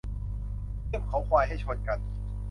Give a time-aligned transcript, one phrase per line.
[0.87, 1.99] เสี้ยมเขาควายให้ชนกัน